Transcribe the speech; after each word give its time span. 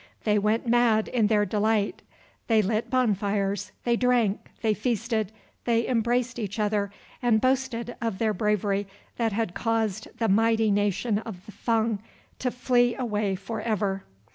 They 0.23 0.39
went 0.39 0.65
mad 0.65 1.09
in 1.09 1.27
their 1.27 1.45
delight; 1.45 2.01
they 2.47 2.63
lit 2.63 2.89
bonfires, 2.89 3.71
they 3.83 3.95
drank, 3.95 4.49
they 4.63 4.73
feasted, 4.73 5.31
they 5.65 5.87
embraced 5.87 6.39
each 6.39 6.57
other 6.57 6.89
and 7.21 7.39
boasted 7.39 7.95
of 8.01 8.17
their 8.17 8.33
bravery 8.33 8.87
that 9.17 9.31
had 9.33 9.53
caused 9.53 10.07
the 10.17 10.27
mighty 10.27 10.71
nation 10.71 11.19
of 11.19 11.45
the 11.45 11.51
Fung 11.51 12.01
to 12.39 12.49
flee 12.49 12.95
away 12.95 13.35
for 13.35 13.61
ever. 13.61 14.03